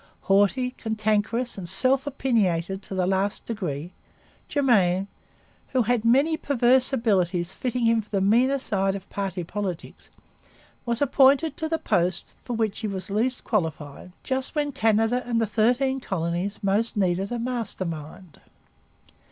[0.21, 3.91] Haughty, cantankerous, and self opinionated to the last degree,
[4.47, 5.07] Germain,
[5.73, 10.09] who had many perverse abilities fitting him for the meaner side of party politics,
[10.87, 15.39] was appointed to the post for which he was least qualified just when Canada and
[15.39, 18.39] the Thirteen Colonies most needed a master mind.